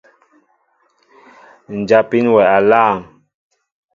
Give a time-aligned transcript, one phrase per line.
[1.79, 2.95] Njapin wɛ aláaŋ.